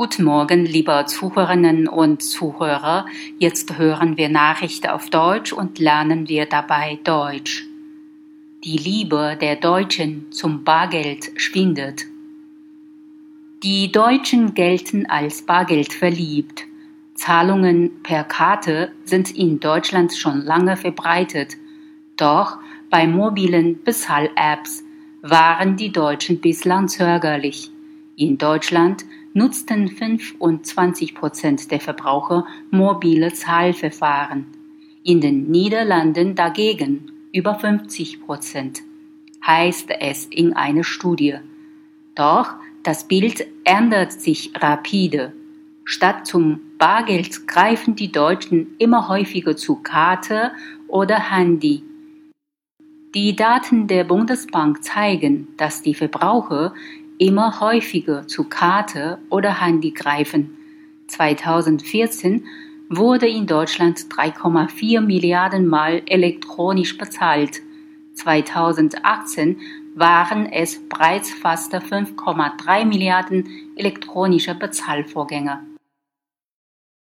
Guten 0.00 0.24
Morgen, 0.24 0.64
liebe 0.64 1.04
Zuhörerinnen 1.06 1.86
und 1.86 2.22
Zuhörer. 2.22 3.04
Jetzt 3.38 3.76
hören 3.76 4.16
wir 4.16 4.30
Nachrichten 4.30 4.86
auf 4.86 5.10
Deutsch 5.10 5.52
und 5.52 5.78
lernen 5.78 6.26
wir 6.26 6.46
dabei 6.46 6.98
Deutsch. 7.04 7.66
Die 8.64 8.78
Liebe 8.78 9.36
der 9.38 9.56
Deutschen 9.56 10.32
zum 10.32 10.64
Bargeld 10.64 11.30
schwindet. 11.36 12.06
Die 13.62 13.92
Deutschen 13.92 14.54
gelten 14.54 15.04
als 15.04 15.42
Bargeld 15.42 15.92
verliebt. 15.92 16.64
Zahlungen 17.12 18.02
per 18.02 18.24
Karte 18.24 18.92
sind 19.04 19.36
in 19.36 19.60
Deutschland 19.60 20.14
schon 20.14 20.40
lange 20.40 20.78
verbreitet. 20.78 21.58
Doch 22.16 22.56
bei 22.88 23.06
mobilen 23.06 23.84
Bezahl-Apps 23.84 24.82
waren 25.20 25.76
die 25.76 25.92
Deutschen 25.92 26.40
bislang 26.40 26.88
zögerlich. 26.88 27.70
In 28.16 28.38
Deutschland 28.38 29.04
nutzten 29.32 29.88
25 29.88 31.14
Prozent 31.14 31.70
der 31.70 31.80
Verbraucher 31.80 32.46
mobile 32.70 33.32
Zahlverfahren, 33.32 34.46
in 35.04 35.20
den 35.20 35.50
Niederlanden 35.50 36.34
dagegen 36.34 37.12
über 37.32 37.54
50 37.54 38.24
Prozent, 38.24 38.82
heißt 39.46 39.90
es 40.00 40.26
in 40.26 40.54
einer 40.54 40.84
Studie. 40.84 41.36
Doch 42.14 42.54
das 42.82 43.06
Bild 43.06 43.46
ändert 43.64 44.12
sich 44.12 44.52
rapide. 44.56 45.32
Statt 45.84 46.26
zum 46.26 46.60
Bargeld 46.78 47.46
greifen 47.46 47.94
die 47.94 48.12
Deutschen 48.12 48.74
immer 48.78 49.08
häufiger 49.08 49.56
zu 49.56 49.76
Karte 49.76 50.52
oder 50.88 51.30
Handy. 51.30 51.82
Die 53.14 53.34
Daten 53.34 53.88
der 53.88 54.04
Bundesbank 54.04 54.84
zeigen, 54.84 55.48
dass 55.56 55.82
die 55.82 55.94
Verbraucher 55.94 56.74
immer 57.20 57.60
häufiger 57.60 58.26
zu 58.26 58.44
Karte 58.44 59.18
oder 59.28 59.60
Handy 59.60 59.90
greifen. 59.90 60.56
2014 61.08 62.46
wurde 62.88 63.28
in 63.28 63.46
Deutschland 63.46 64.06
3,4 64.08 65.02
Milliarden 65.02 65.66
Mal 65.66 66.02
elektronisch 66.06 66.96
bezahlt. 66.96 67.60
2018 68.14 69.58
waren 69.94 70.46
es 70.46 70.80
bereits 70.88 71.30
fast 71.34 71.74
5,3 71.74 72.86
Milliarden 72.86 73.46
elektronische 73.76 74.54
Bezahlvorgänge. 74.54 75.60